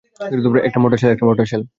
[0.65, 1.45] একটা mortar
[1.45, 1.61] shell.